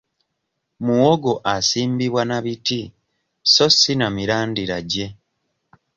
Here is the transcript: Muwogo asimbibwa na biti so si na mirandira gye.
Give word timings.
Muwogo 0.85 1.33
asimbibwa 1.55 2.23
na 2.29 2.37
biti 2.45 2.81
so 3.53 3.65
si 3.77 3.93
na 3.99 4.07
mirandira 4.15 4.77
gye. 4.91 5.07